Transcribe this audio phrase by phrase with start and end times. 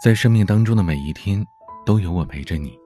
[0.00, 1.44] 在生命当中的每一天，
[1.84, 2.78] 都有我陪着你。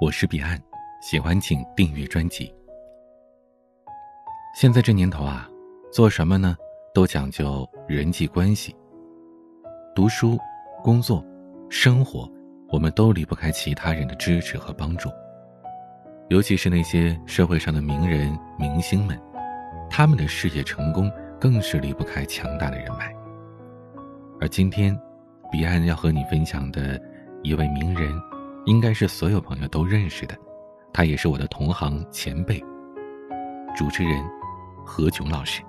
[0.00, 0.60] 我是彼岸，
[1.00, 2.52] 喜欢请订阅专辑。
[4.56, 5.48] 现在这年头啊，
[5.92, 6.56] 做什么呢，
[6.92, 8.74] 都讲究人际关系。
[9.94, 10.36] 读书、
[10.82, 11.24] 工作、
[11.70, 12.28] 生活，
[12.70, 15.08] 我们都离不开其他人的支持和帮助。
[16.28, 19.16] 尤其是那些社会上的名人、明星们，
[19.88, 21.08] 他们的事业成功，
[21.40, 23.14] 更是离不开强大的人脉。
[24.40, 25.00] 而今天。
[25.50, 27.00] 彼岸要和你分享的
[27.42, 28.12] 一位名人，
[28.66, 30.36] 应该是所有朋友都认识的，
[30.92, 32.62] 他也是我的同行前辈。
[33.76, 34.22] 主持人
[34.84, 35.62] 何炅老师。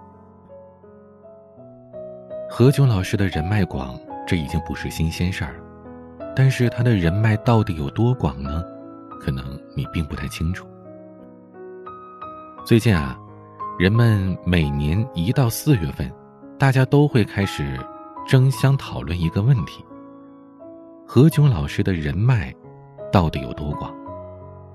[2.49, 3.97] 何炅老师的人脉广，
[4.27, 5.63] 这已经不是新鲜事儿了。
[6.35, 8.63] 但是他的人脉到底有多广呢？
[9.21, 10.67] 可能你并不太清楚。
[12.65, 13.17] 最近啊，
[13.77, 16.11] 人们每年一到四月份，
[16.57, 17.77] 大家都会开始。
[18.29, 19.83] 争相讨论一个问题：
[21.07, 22.53] 何炅老师的人脉
[23.11, 23.91] 到底有多广？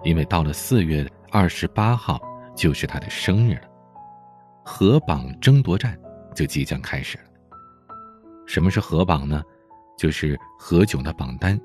[0.03, 2.21] 因为到了四月二十八号
[2.57, 3.69] 就是他的生日了，
[4.65, 5.97] 河榜争夺战
[6.35, 7.25] 就即将开始了。
[8.45, 9.41] 什么是河榜呢？
[9.97, 11.57] 就是何炅的榜单。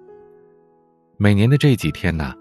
[1.17, 2.35] 每年的这几天呢，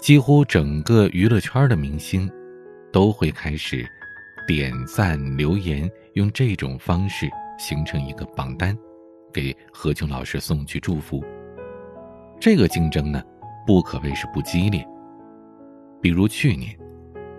[0.00, 2.28] 几乎整个娱乐圈的明星
[2.92, 3.88] 都会开始
[4.48, 7.30] 点赞留言，用这种方式。
[7.60, 8.76] 形成一个榜单，
[9.30, 11.22] 给何炅老师送去祝福。
[12.40, 13.22] 这个竞争呢，
[13.66, 14.82] 不可谓是不激烈。
[16.00, 16.74] 比如去年，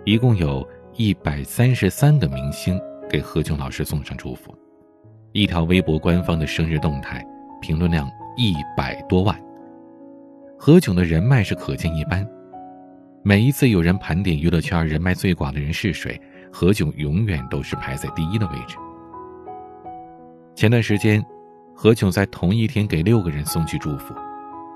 [0.04, 4.56] 一共有一百三十三个明星给何炅老师送上祝福，
[5.32, 7.26] 一条微博官方的生日动态
[7.60, 9.36] 评论量一百多万。
[10.56, 12.24] 何炅的人脉是可见一斑。
[13.24, 16.20] 每一次有人盘点娱乐圈人脉最广的人是谁，
[16.52, 18.76] 何炅永远都是排在第一的位置。
[20.54, 21.24] 前段时间，
[21.74, 24.14] 何炅在同一天给六个人送去祝福，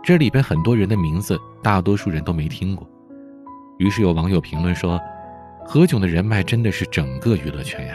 [0.02, 2.88] 这里边很多人的名字，大多数人都没听过。
[3.78, 4.98] 于是有网友评论说
[5.64, 7.94] ：“何炅的人脉真的是整个娱乐圈呀。”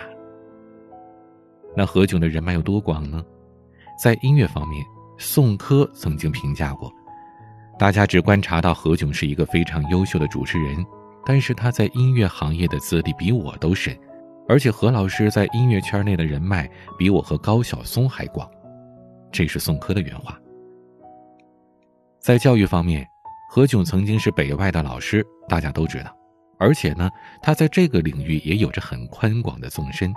[1.76, 3.24] 那何炅的人脉有多广呢？
[4.02, 4.86] 在音乐方面，
[5.18, 6.92] 宋柯曾经评价过
[7.80, 10.86] ：“大家只观察到何炅是一个非常优秀的主持人，
[11.26, 13.98] 但是他在音乐行业的资历比我都深。”
[14.52, 18.46] 而且何老师在音乐圈内的人脉比我和高晓松还广，
[19.32, 20.38] 这是宋柯的原话。
[22.20, 23.08] 在教育方面，
[23.50, 26.14] 何炅曾经是北外的老师，大家都知道。
[26.60, 27.10] 而且呢，
[27.42, 30.14] 他在这个领域也有着很宽广的纵深。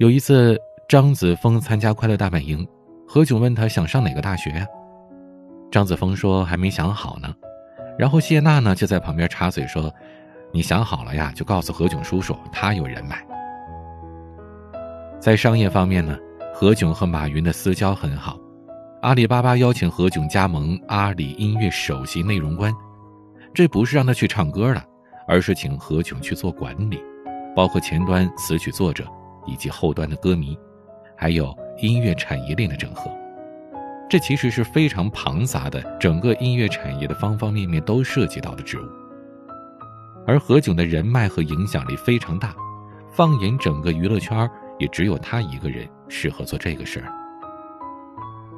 [0.00, 0.58] 有一次，
[0.88, 2.66] 张子枫参加快乐大本营，
[3.06, 4.66] 何炅问他想上哪个大学呀？
[5.70, 7.32] 张子枫说还没想好呢。
[7.96, 9.94] 然后谢娜呢就在旁边插嘴说。
[10.52, 13.24] 你想好了呀，就告诉何炅叔叔，他有人脉。
[15.20, 16.16] 在商业方面呢，
[16.54, 18.38] 何炅和马云的私交很好。
[19.02, 22.74] 阿里巴巴邀请何炅加盟阿里音乐首席内容官，
[23.54, 24.82] 这不是让他去唱歌了，
[25.26, 27.00] 而是请何炅去做管理，
[27.54, 29.04] 包括前端词曲作者
[29.46, 30.58] 以及后端的歌迷，
[31.16, 33.10] 还有音乐产业链的整合。
[34.10, 38.97] 这其实是非常庞杂的，整个音乐产业的方方面面都涉及到的职务。
[40.28, 42.54] 而何炅的人脉和影响力非常大，
[43.10, 44.46] 放眼整个娱乐圈，
[44.78, 47.10] 也只有他一个人适合做这个事儿。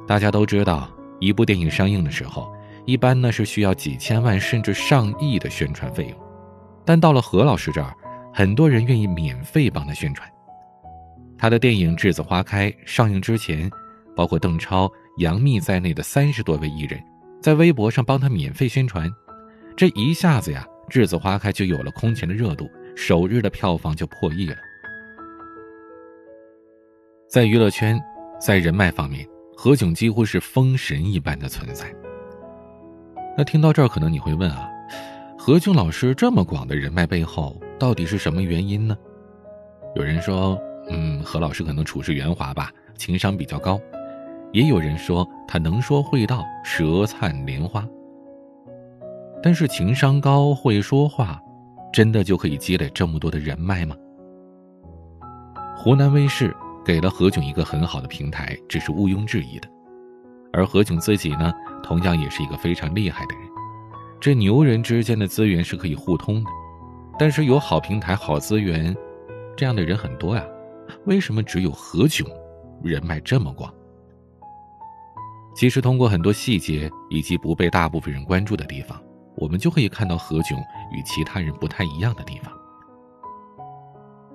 [0.05, 0.89] 大家都知道，
[1.21, 2.53] 一部电影上映的时候，
[2.85, 6.17] 一般呢是需要几千万甚至上亿的宣传费用，
[6.83, 7.95] 但到了何老师这儿，
[8.33, 10.29] 很多人愿意免费帮他宣传。
[11.37, 13.71] 他的电影《栀子花开》上映之前，
[14.13, 17.01] 包括邓超、杨幂在内的三十多位艺人，
[17.41, 19.09] 在微博上帮他免费宣传，
[19.77, 20.67] 这一下子呀。
[20.91, 24.57] 《栀子花开》就有了空前的热度，首日的票房就破亿了。
[27.29, 27.97] 在娱乐圈，
[28.41, 29.25] 在人脉方面，
[29.55, 31.89] 何炅几乎是封神一般的存在。
[33.37, 34.69] 那听到这儿，可能你会问啊，
[35.37, 38.97] 何炅老师这么广的人脉背后，到底是什么原因呢？
[39.95, 43.77] 有人说，嗯，何老师可能处事圆滑吧，情商比较高；
[44.51, 47.87] 也有人说他能说会道，舌灿莲花。
[49.43, 51.39] 但是情商高、会说话，
[51.91, 53.95] 真的就可以积累这么多的人脉吗？
[55.75, 56.55] 湖南卫视
[56.85, 59.67] 给了何炅一个很好的平台，这是毋庸置疑的。
[60.53, 61.51] 而何炅自己呢，
[61.81, 63.47] 同样也是一个非常厉害的人。
[64.19, 66.49] 这牛人之间的资源是可以互通的，
[67.17, 68.95] 但是有好平台、好资源，
[69.57, 70.45] 这样的人很多呀。
[71.05, 72.27] 为什么只有何炅
[72.83, 73.73] 人脉这么广？
[75.55, 79.01] 其实通过很多细节以及不被大部分人关注的地方。
[79.41, 80.55] 我们就可以看到何炅
[80.91, 82.53] 与其他人不太一样的地方。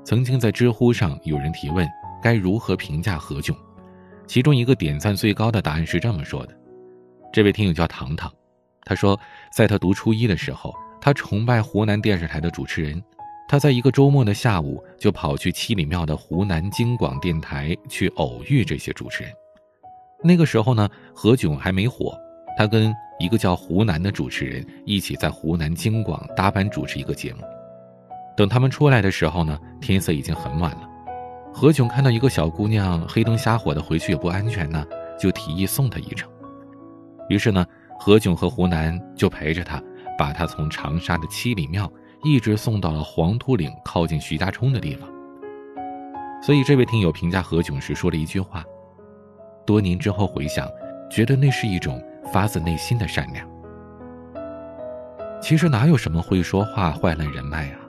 [0.04, 1.88] 曾经在知乎上有人提问：
[2.20, 3.54] 该如何评价何炅？
[4.26, 6.58] 其中一个点赞最高的答案是这么说的：
[7.32, 8.32] 这位听友叫糖糖，
[8.84, 9.18] 他说，
[9.52, 13.00] 在他读初一的时候，他崇拜湖南电视台的主持人，
[13.48, 19.32] 他在一个周末的下午就跑去七里庙的湖南京广电台去偶遇这些主持人。
[20.24, 22.18] 那个时候呢，何炅还没火，
[22.56, 27.40] 他跟一个叫湖南的主持人一起在湖南京广搭班主持一个节目。
[28.36, 30.88] 等他们出来的时候呢，天色已经很晚了。
[31.52, 34.84] 何炅看到一个小姑娘黑灯瞎火的回去也不安全呢，
[35.18, 36.30] 就提议送她一程。
[37.28, 37.64] 于是呢，
[37.98, 39.82] 何炅和湖南就陪着她，
[40.18, 41.90] 把她从长沙的七里庙
[42.22, 45.08] 一直送到了黄土岭靠近徐家冲的地方。
[46.42, 48.62] 所以这位听友评价何炅时说了一句话：
[49.64, 50.68] 多年之后回想，
[51.10, 51.98] 觉得那是一种
[52.32, 53.48] 发自内心的善良。
[55.40, 57.80] 其实哪有什么会说话坏了人脉啊，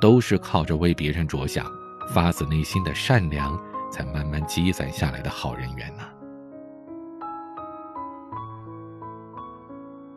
[0.00, 1.66] 都是靠着为别人着想。
[2.12, 3.56] 发自内心的善良，
[3.88, 6.02] 才慢慢积攒下来的好人缘呢。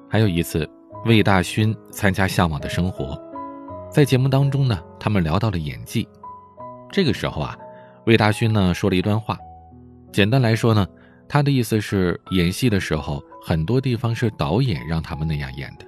[0.10, 0.68] 还有一次，
[1.06, 3.16] 魏大勋参加《向往的生活》，
[3.92, 6.08] 在节目当中呢，他们聊到了演技。
[6.92, 7.56] 这个时候啊，
[8.06, 9.38] 魏大勋呢说了一段话，
[10.12, 10.88] 简单来说呢，
[11.28, 15.86] 他的意思是，演戏的时候很多地方是导演让他们那样演的，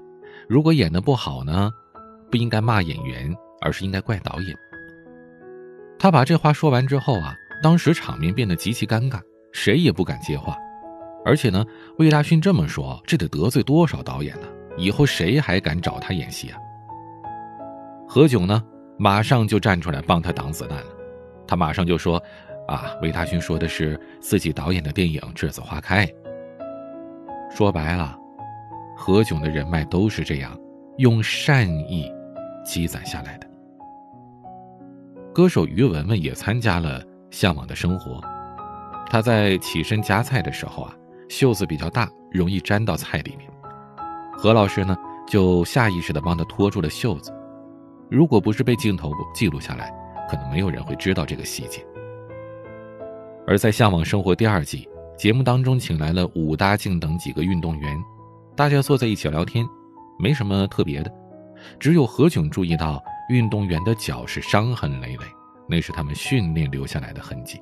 [0.49, 1.69] 如果演的不好呢，
[2.31, 4.55] 不应该骂演员，而是应该怪导演。
[5.99, 9.19] 他把这话说完之后啊，当时场面变得极其尴尬，
[9.51, 10.57] 谁也不敢接话。
[11.23, 11.63] 而且呢，
[11.97, 14.47] 魏大勋这么说，这得得罪多少导演呢？
[14.77, 16.59] 以后谁还敢找他演戏啊？
[18.07, 18.61] 何炅呢，
[18.97, 20.87] 马上就站出来帮他挡子弹了。
[21.47, 22.21] 他马上就说
[22.67, 26.05] ：“啊，魏大勋说的是自己导演的电影《栀子花开》。”
[27.49, 28.17] 说白了，
[28.97, 30.57] 何炅的人脉都是这样，
[30.97, 32.11] 用善意
[32.65, 33.47] 积攒下来的。
[35.33, 38.13] 歌手于文文也参加了《向往的生活》，
[39.09, 40.95] 她在起身夹菜的时候啊，
[41.29, 43.49] 袖子比较大，容易粘到菜里面。
[44.33, 44.97] 何老师呢，
[45.27, 47.33] 就下意识地帮他拖住了袖子。
[48.09, 49.93] 如果不是被镜头记录下来，
[50.29, 51.85] 可能没有人会知道这个细节。
[53.47, 54.87] 而在《向往生活》第二季
[55.17, 57.97] 节目当中，请来了武大靖等几个运动员，
[58.55, 59.65] 大家坐在一起聊天，
[60.19, 61.11] 没什么特别的，
[61.79, 63.03] 只有何炅注意到。
[63.27, 65.25] 运动员的脚是伤痕累累，
[65.67, 67.59] 那是他们训练留下来的痕迹。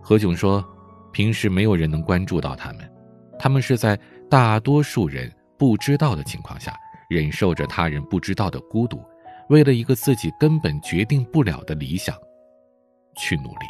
[0.00, 0.64] 何炅说
[1.12, 2.90] ：“平时没有人能关注到他们，
[3.38, 3.94] 他们是在
[4.30, 6.74] 大多数人不知道的情况下，
[7.10, 9.04] 忍受着他人不知道的孤独，
[9.50, 12.16] 为了一个自己根本决定不了的理想，
[13.18, 13.66] 去努力。”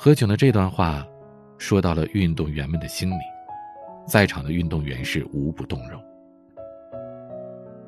[0.00, 1.04] 何炅的这段话，
[1.58, 3.16] 说到了运动员们的心里，
[4.06, 6.00] 在场的运动员是无不动容。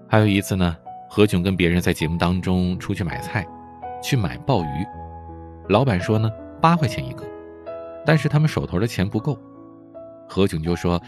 [0.09, 0.77] 还有一次呢，
[1.09, 3.47] 何炅跟别人在节目当中出去买菜，
[4.03, 4.85] 去买鲍鱼，
[5.69, 6.29] 老板说呢
[6.61, 7.25] 八块钱一个，
[8.05, 9.39] 但是他们手头的钱不够，
[10.29, 11.01] 何炅就说，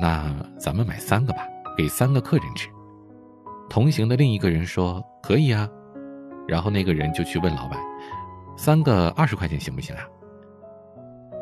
[0.00, 0.28] 那
[0.58, 1.46] 咱们买三个吧，
[1.76, 2.68] 给三个客人吃。
[3.70, 5.68] 同行的另一个人说可以啊，
[6.48, 7.78] 然后那个人就去问老板，
[8.56, 10.02] 三个二十块钱行不行啊？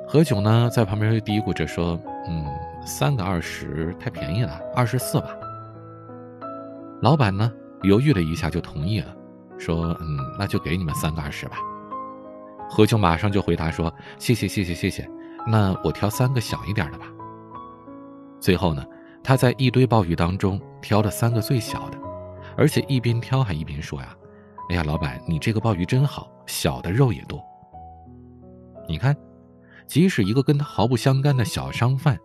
[0.09, 2.47] 何炅呢在旁边就嘀咕着说，嗯，
[2.87, 5.37] 三个二十太便宜了，二十四吧。
[7.03, 9.15] 老板呢，犹豫了一下就同意了，
[9.59, 11.57] 说：“嗯，那就给你们三个二十吧。”
[12.71, 15.09] 何炅马上就回答说：“谢谢谢谢谢谢，
[15.47, 17.07] 那我挑三个小一点的吧。”
[18.41, 18.85] 最后呢，
[19.25, 21.99] 他在一堆鲍鱼当中挑了三个最小的，
[22.57, 24.15] 而且一边挑还一边说：“呀，
[24.71, 27.45] 哎呀，老板，你这个鲍鱼真好，小的肉也多。”
[28.89, 29.15] 你看，
[29.87, 32.19] 即使一个跟他毫不相干的小商贩，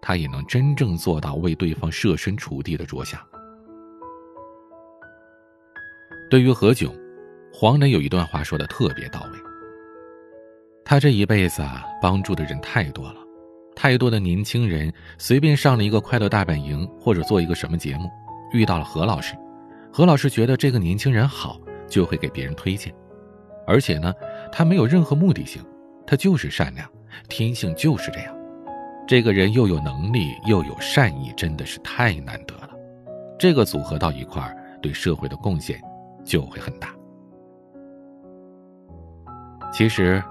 [0.00, 3.20] 他也能真正做到为对方设身处地的着想。
[6.30, 6.90] 对于何炅，
[7.52, 9.38] 黄磊有一段话说的特别到位。
[10.84, 13.16] 他这一辈子啊，帮助的人太多了，
[13.76, 18.10] 太多的年轻人随便上了一个快乐大本营或者做一个什么节目，
[18.52, 19.34] 遇到了何老师，
[19.92, 22.92] 何老师觉得这个年轻人好，就会给别人推荐，
[23.66, 24.12] 而且呢，
[24.50, 25.62] 他没有任何目的性，
[26.06, 26.88] 他就是善良，
[27.28, 28.34] 天性就是这样。
[29.06, 32.70] 这个人又有能力又有善意，真的是太难得了。
[33.38, 35.80] 这个组合到一块儿，对社会的贡献。
[36.24, 36.94] 就会很大。
[39.72, 40.22] 其实，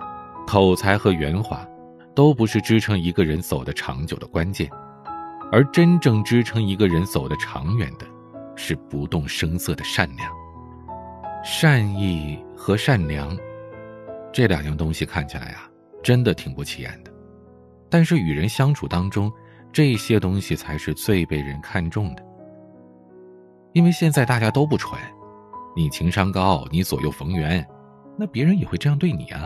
[0.48, 1.68] 口才和圆滑，
[2.16, 4.70] 都不是支撑一个人走得长久的关键，
[5.52, 8.06] 而真正支撑一个人走得长远的，
[8.56, 10.32] 是不动声色的善良。
[11.44, 13.38] 善意和善良，
[14.32, 15.70] 这两样东西看起来啊，
[16.02, 17.12] 真的挺不起眼的，
[17.90, 19.32] 但是与人相处当中，
[19.72, 22.24] 这些东西才是最被人看重的。
[23.74, 25.00] 因为现在大家都不蠢。
[25.74, 27.66] 你情商高，你左右逢源，
[28.18, 29.44] 那别人也会这样对你啊。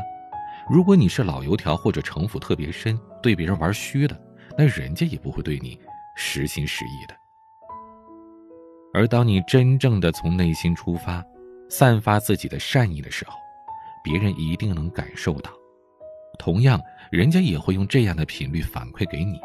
[0.68, 4.20] 如果你是老油条或者城府特别深，对别人玩虚的，
[4.58, 5.80] 那人家也不会对你
[6.15, 7.15] 实心实意的。
[8.92, 11.24] 而当你真正的从内心出发，
[11.70, 13.38] 散发自己的善意的时候，
[14.06, 15.50] 别人一定能感受到，
[16.38, 16.80] 同样，
[17.12, 19.40] 人家也会用这样的频率反馈给你。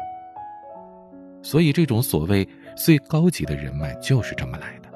[1.41, 4.89] 所以，这种所谓最高级的人脉就是这么来的。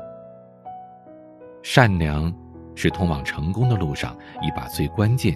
[1.63, 2.31] 善良
[2.75, 5.35] 是通往成功的路上一把最关键，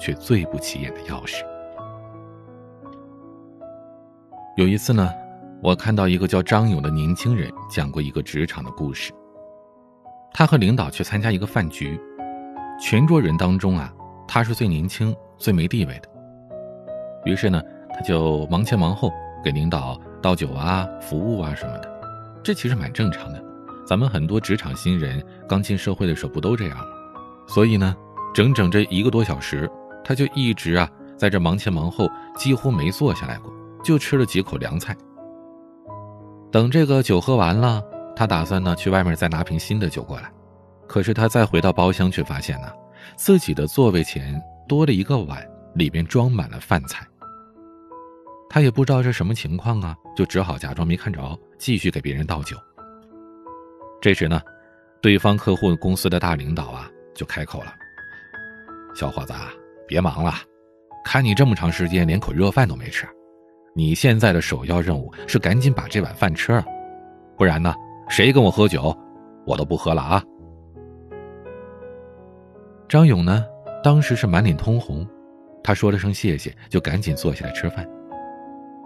[0.00, 1.44] 却最不起眼的钥匙。
[4.56, 5.12] 有一次呢。
[5.64, 9.12] 我看到一个叫张勇的年轻人讲过一个职场的故事。
[10.34, 11.96] 他和领导去参加一个饭局，
[12.84, 13.94] 全桌人当中啊，
[14.26, 16.08] 他是最年轻、最没地位的。
[17.24, 17.62] 于是呢，
[17.94, 19.08] 他就忙前忙后
[19.42, 21.88] 给领导倒酒啊、服务啊什么的。
[22.42, 23.40] 这其实蛮正常的，
[23.86, 26.84] 咱们很多职场新人刚进社会的时候不都这样吗？
[27.46, 27.94] 所以呢，
[28.34, 29.70] 整整这一个多小时，
[30.02, 33.52] 他就一直啊在这忙前忙后，几乎没坐下来过，
[33.84, 34.94] 就吃了几口凉菜。
[36.50, 37.80] 等这个酒喝完了，
[38.16, 40.32] 他打算呢去外面再拿瓶新的酒过来。
[40.86, 42.68] 可是他再回到包厢，却发现呢，
[43.16, 47.06] 自己的座位前多了一个碗，里边装满了饭菜。
[48.50, 52.56] 他也不知道这什么情况啊，就只好假装没看着，继续给别人倒酒。
[54.00, 54.40] 这时呢，
[55.00, 57.72] 对方客户公司的大领导啊就开口了
[58.94, 59.32] ：“小伙子，
[59.88, 60.34] 别忙了，
[61.04, 63.08] 看你这么长时间连口热饭都没吃。”
[63.74, 66.62] 你现在的首要任务是赶紧把这碗饭吃了，
[67.38, 67.74] 不然呢，
[68.06, 68.94] 谁跟我喝酒，
[69.46, 70.22] 我都不喝了啊！
[72.92, 73.42] 张勇呢，
[73.82, 75.08] 当时是满脸通红，
[75.64, 77.88] 他说了声谢谢，就赶紧坐下来吃饭。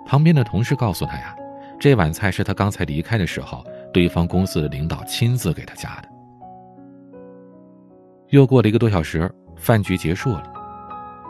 [0.06, 1.34] 旁边的同事告诉他呀，
[1.80, 6.08] 这碗菜是他刚才离开的时候，对方公司的领导亲自给他加的。
[8.28, 10.52] 又过了一个多小时，饭局结束了，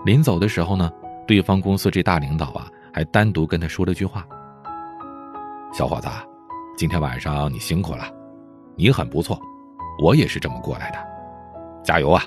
[0.05, 0.93] 临走的时候呢，
[1.27, 2.69] 对方公司这大领导啊。
[2.93, 4.23] 还单独跟他说了句话
[5.73, 6.09] ：“小伙子，
[6.77, 8.05] 今天晚上你辛苦了，
[8.75, 9.41] 你很不错，
[10.03, 10.99] 我也是这么过来的，
[11.83, 12.23] 加油啊！”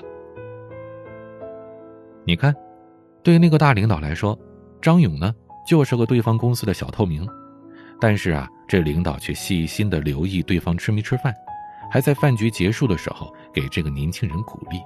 [2.30, 2.54] 你看，
[3.24, 4.38] 对那个大领导来说，
[4.80, 5.34] 张勇呢
[5.66, 7.28] 就是个对方公司的小透明，
[8.00, 11.34] 但是啊，这领导却细心的留意对方吃没吃饭，
[11.90, 14.80] 还在饭局结束的时候给这个年轻人鼓励。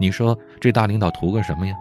[0.00, 1.76] 你说这大领导图个什么呀？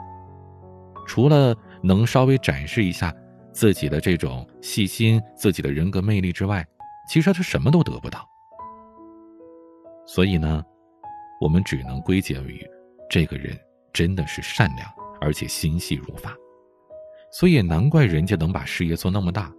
[1.07, 1.55] 除了……
[1.81, 3.13] 能稍微展示一下
[3.53, 6.65] 自己的这种细心、自己的人格魅力之外，
[7.07, 8.27] 其实他什么都得不到。
[10.05, 10.61] 所以呢，
[11.39, 12.59] 我们只能归结于
[13.09, 13.57] 这个人
[13.95, 14.87] 真的是善良，
[15.19, 16.31] 而且心细如发。
[17.31, 19.49] 所以也难怪人家能把事业做那么大，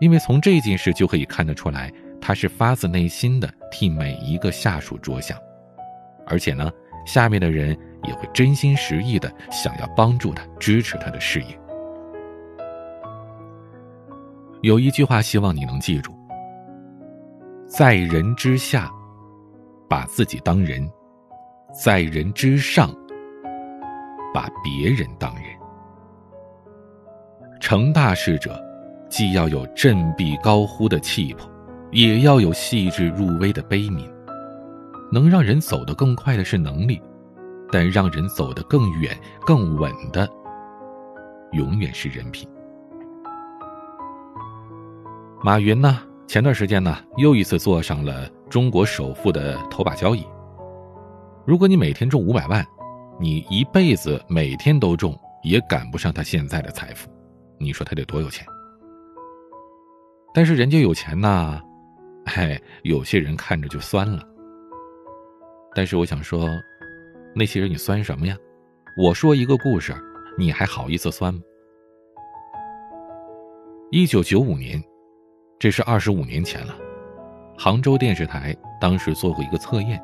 [0.00, 5.38] 因为从这件事就可以看得出来，他是发自内心的替每一个下属着想，
[6.26, 6.68] 而且呢，
[7.06, 7.78] 下面的人。
[8.04, 11.60] 也会真心实意的想要帮助他、支持他的事业。
[14.62, 16.12] 有一句话，希望你能记住：
[17.66, 18.88] 在人之下，
[19.88, 20.88] 把自己当人；
[21.74, 22.94] 在人之上，
[24.68, 25.44] 别人当人。
[27.58, 28.60] 成大事者，
[29.08, 31.48] 既要有振臂高呼的气魄，
[31.90, 34.06] 也要有细致入微的悲悯。
[35.10, 37.00] 能让人走得更快的是能力。
[37.70, 40.26] 但让人走得更远、更稳的，
[41.52, 42.48] 永远是人品。
[45.42, 45.98] 马云呢？
[46.26, 50.24] 前段时间呢，又一次坐上了中国首富的头把交椅。
[51.44, 52.66] 如果你每天中五百万，
[53.20, 57.10] 你一辈子每天都中，也赶不上他现在的财富。
[57.58, 58.46] 你说他得多有钱？
[60.32, 61.60] 但是人家有钱呐，
[62.26, 64.22] 嘿，有些人看着就酸了。
[65.74, 66.48] 但是我想说。
[67.34, 68.36] 那些人，你酸什么呀？
[68.96, 69.94] 我说一个故事，
[70.36, 71.40] 你还好意思酸吗？
[73.92, 74.82] 一九九五年，
[75.58, 76.74] 这是二十五年前了。
[77.56, 80.02] 杭州电视台当时做过一个测验，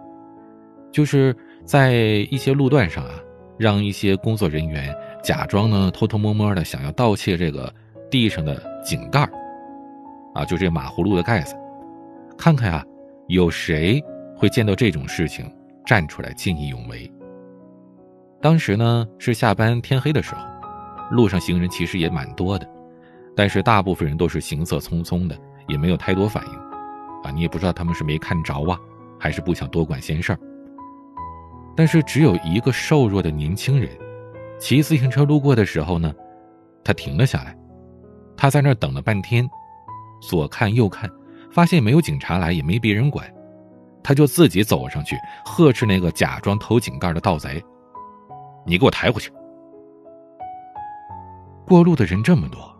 [0.92, 1.92] 就是在
[2.30, 3.12] 一些路段上啊，
[3.58, 7.72] 让一些工作人员假装呢偷偷摸摸的想要盗窃这个
[8.10, 9.28] 地上的井盖
[10.34, 11.56] 啊，就这马葫芦的盖子，
[12.36, 12.84] 看看啊，
[13.28, 14.02] 有谁
[14.36, 15.50] 会见到这种事情
[15.86, 17.10] 站出来见义勇为。
[18.42, 20.44] 当时呢是下班天黑的时候，
[21.10, 22.68] 路上行人其实也蛮多的，
[23.34, 25.34] 但是大部分人都是行色匆匆的，
[25.66, 26.52] 也没有太多反应，
[27.22, 28.78] 啊，你也不知道他们是没看着啊，
[29.18, 30.38] 还是不想多管闲事儿。
[31.76, 33.88] 但是只有一个瘦弱的年轻人，
[34.58, 36.14] 骑自行车路过的时候呢，
[36.84, 37.56] 他停了下来，
[38.36, 39.48] 他在那儿等了半天，
[40.22, 41.10] 左看右看，
[41.50, 43.28] 发现没有警察来，也没别人管，
[44.02, 47.62] 他就自己走上去呵斥那个假装偷井盖的盗贼。
[48.66, 49.30] 你给我抬回去！
[51.66, 52.74] 过路的人这么多，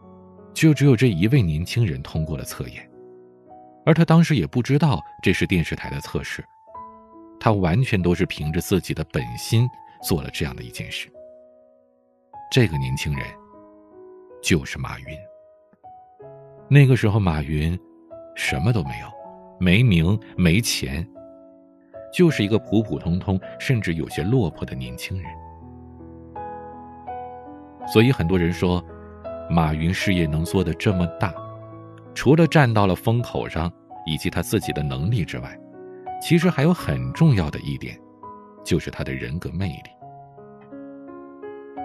[0.55, 2.89] 就只有这一位年轻人通过了测验，
[3.85, 6.45] 而他当时也不知道这是电视台的测试，
[7.45, 9.69] 他完全都是凭着自己的本心
[10.03, 11.11] 做了这样的一件事。
[12.51, 13.27] 这个年轻人
[14.43, 15.09] 就是马云。
[16.71, 17.79] 那个时候，马云
[18.35, 19.07] 什么都没有，
[19.61, 21.07] 没名没钱，
[22.11, 25.31] 就是一个普普通通，甚至有些落魄的年轻人。
[27.87, 28.83] 所以很多人说，
[29.51, 31.35] 马云事业能做得这么大，
[32.15, 33.71] 除了站到了风口上
[34.07, 35.59] 以及他自己的能力之外，
[36.27, 38.01] 其实还有很重要的一点，
[38.65, 39.91] 就是他的人格魅力。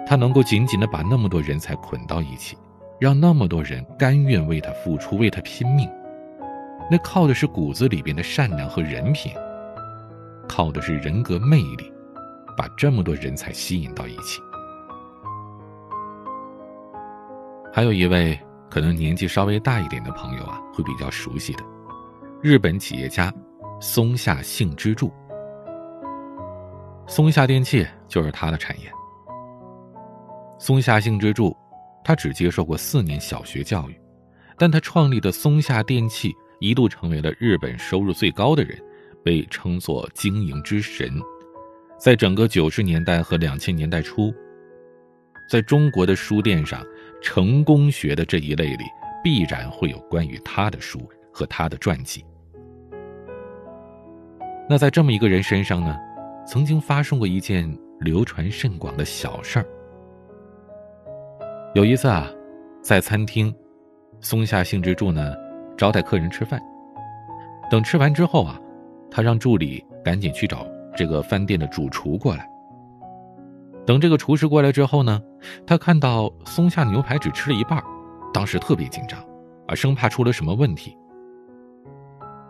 [0.06, 2.56] 他能够紧紧的把那么多人才捆到一起。
[2.98, 5.88] 让那么多人甘愿为他付出，为他拼命，
[6.90, 9.32] 那靠的是骨子里边的善良和人品，
[10.46, 11.90] 靠的是人格魅力，
[12.58, 14.38] 把这么多人才吸引到一起。
[17.72, 21.64] 还有一位可能年纪稍微大一点的朋友啊，会比较熟悉的，
[22.42, 23.32] 日本企业家
[23.80, 25.10] 松下幸之助。
[27.06, 28.92] 松下电器就是他的产业。
[30.58, 31.56] 松下幸之助。
[32.02, 34.00] 他只接受过四年小学教育，
[34.56, 38.76] 但他创立的松下电器一度成为了日本收入最高的人，
[39.22, 41.20] 被称作经营之神。
[41.98, 44.32] 在整个九十年代和两千年代初，
[45.50, 46.82] 在中国的书店上，
[47.20, 48.84] 成功学的这一类里
[49.22, 52.24] 必然会有关于他的书和他的传记。
[54.70, 55.98] 那在这么一个人身上呢，
[56.46, 59.66] 曾经发生过一件流传甚广的小事儿。
[61.74, 62.28] 有一次啊，
[62.80, 63.52] 在餐厅，
[64.20, 65.34] 松下幸之助呢
[65.76, 66.62] 招待客人吃饭。
[67.68, 68.60] 等吃完之后啊，
[69.10, 70.64] 他让助理赶紧去找
[70.96, 72.48] 这个饭店的主厨过来。
[73.84, 75.20] 等这个厨师过来之后呢，
[75.66, 77.82] 他看到松下牛排只吃了一半，
[78.32, 79.18] 当时特别紧张，
[79.66, 80.96] 啊，生怕出了什么问题。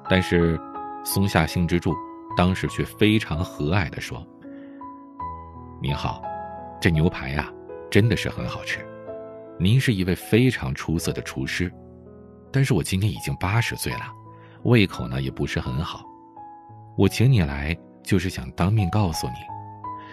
[0.07, 0.61] 但是，
[1.03, 1.95] 松下幸之助
[2.37, 4.27] 当时却非常和蔼的说
[5.83, 6.23] ：“您好，
[6.81, 7.53] 这牛排呀，
[7.91, 8.87] 真的是很好吃。”
[9.59, 11.71] 您是一位非常出色的厨师，
[12.51, 14.01] 但是我今年已经八十岁了，
[14.63, 16.03] 胃口呢也不是很好。
[16.97, 19.35] 我请你来就是想当面告诉你，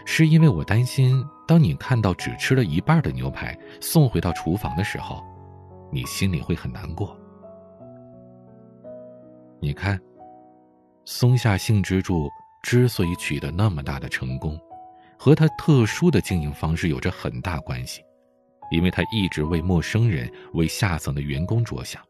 [0.06, 5.24] 是因为我担心，当你看到只吃了一半的牛排送回到厨房的时候，
[5.92, 7.18] 你心里会很难过。
[9.62, 9.98] 你看，
[11.10, 12.30] 松下幸之助
[12.62, 14.60] 之所以取得那么大的成功，
[15.18, 18.02] 和他特殊的经营方式有着很大关系。
[18.72, 22.02] 因为他一直为陌生人、为下层的员工着想，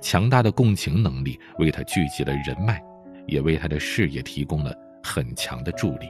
[0.00, 2.80] 强大的共情能力为他聚集了人脉，
[3.26, 6.08] 也为他的事业提供了很强的助力。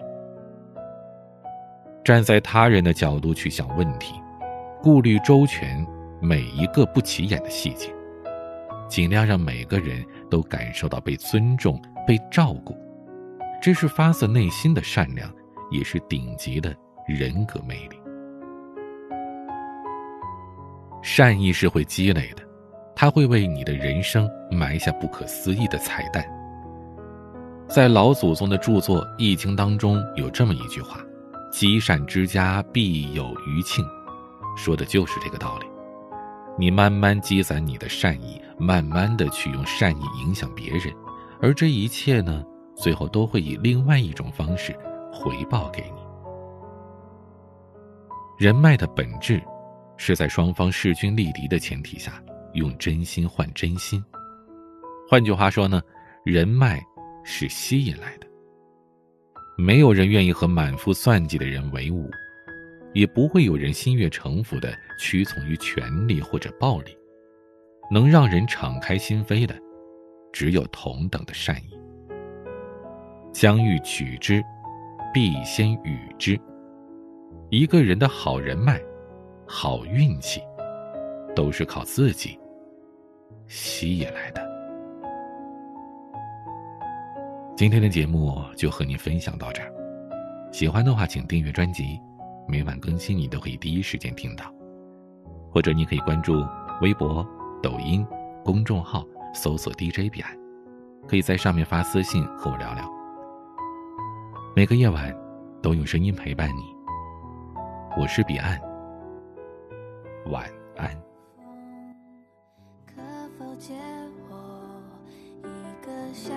[2.05, 4.16] 站在他人的角度去想问题，
[4.83, 5.83] 顾虑周全
[6.20, 7.90] 每一个不起眼的细节，
[8.87, 12.76] 尽量让每个人都感受到被尊重、被照顾，
[13.60, 15.32] 这是发自内心的善良，
[15.70, 16.74] 也是顶级的
[17.06, 17.96] 人格魅力。
[21.02, 22.42] 善意是会积累的，
[22.94, 26.24] 它会为你的人生埋下不可思议的彩蛋。
[27.66, 31.00] 在老祖宗的著作《易经》当中有这么一句话
[31.50, 33.84] ：“积善之家必有余庆”，
[34.56, 35.66] 说的就是这个道理。
[36.58, 40.92] 你慢慢积攒你的善意，慢慢的去用善意影响别人，
[41.42, 42.42] 而这一切呢，
[42.74, 44.72] 最后都会以另外一种方式
[45.12, 46.00] 回报给你。
[48.38, 49.42] 人脉的本质。
[49.98, 52.20] 是在双方势均力敌的前提下，
[52.55, 54.05] 用真心换真心。
[55.09, 55.81] 换句话说呢，
[56.24, 56.83] 人脉
[57.22, 58.26] 是吸引来的。
[59.57, 62.11] 没有人愿意和满腹算计的人为伍，
[62.94, 66.96] 也不会有人心悦诚服的屈从于权力或者暴力。
[67.88, 69.55] 能让人敞开心扉的，
[70.33, 71.79] 只有同等的善意。
[73.33, 74.42] 将欲取之，
[75.12, 76.40] 必先予之。
[77.51, 78.81] 一个人的好人脉。
[79.45, 80.40] 好运气，
[81.37, 82.38] 都是靠自己
[83.49, 84.40] 吸引来的。
[87.55, 89.71] 今天的节目就和您分享到这儿，
[90.51, 92.01] 喜欢的话请订阅专辑，
[92.49, 94.51] 每晚更新你都可以第一时间听到。
[95.51, 96.42] 或者你可以关注
[96.81, 97.27] 微博、
[97.62, 98.07] 抖音
[98.42, 100.37] 公众号，搜索 dj 彼岸
[101.09, 102.88] 可以在上面发私信和我聊聊。
[104.55, 105.14] 每个夜晚
[105.62, 106.62] 都用声音陪伴你
[107.99, 108.61] 我是彼岸
[110.27, 110.45] 晚
[110.77, 110.88] 安。
[112.87, 113.03] 可
[113.38, 113.75] 否借
[114.29, 114.81] 我
[115.42, 116.31] 一个小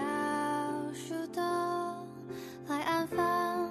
[0.93, 1.43] 树洞
[2.67, 3.69] 来安放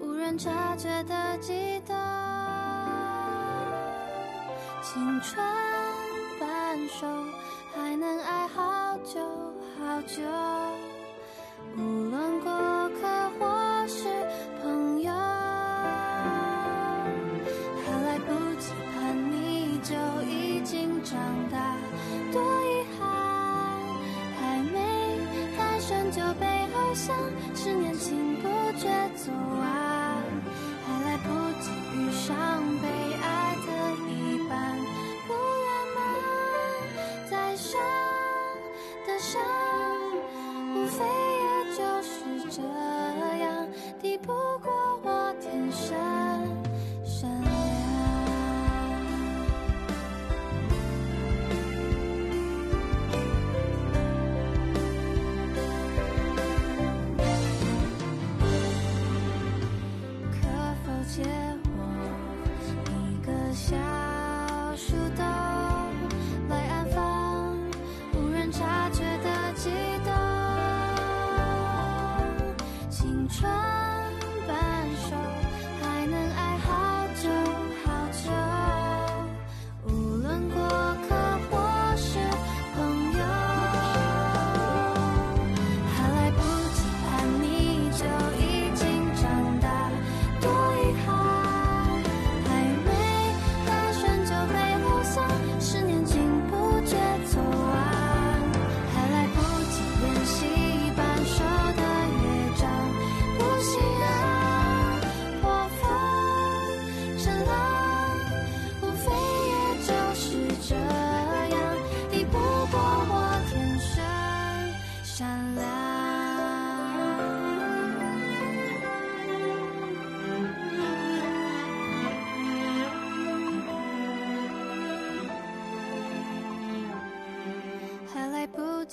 [0.00, 1.94] 无人察觉的悸动？
[4.82, 5.44] 青春
[6.38, 7.06] 半熟
[7.76, 9.20] 还能爱好久
[9.78, 10.22] 好久，
[11.76, 12.50] 无论过
[12.98, 13.06] 客
[13.38, 14.04] 或是
[14.62, 15.12] 朋友。
[17.84, 19.94] 还来不及盼你就
[20.26, 21.20] 已经长
[21.52, 21.76] 大，
[22.32, 23.04] 多遗憾，
[24.40, 25.18] 还没
[25.58, 27.14] 诞生就被偶像，
[27.54, 29.30] 是年轻不觉走。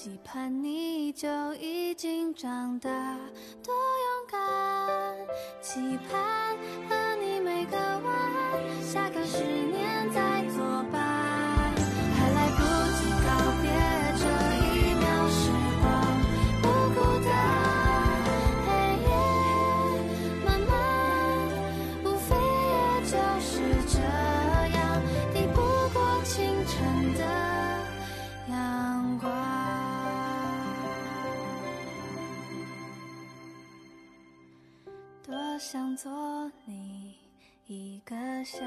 [0.03, 2.89] 期盼你就已经长大
[3.63, 5.15] 多勇敢
[5.61, 6.52] 期盼
[38.43, 38.59] 小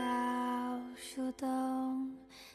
[0.94, 2.10] 树洞，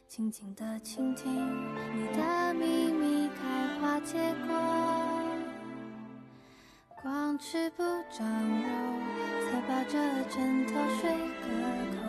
[0.08, 4.56] 静静的倾听你的秘密开花结果。
[7.00, 8.68] 光吃不长肉，
[9.46, 10.00] 才抱着
[10.32, 11.46] 枕头睡个
[11.96, 12.01] 够。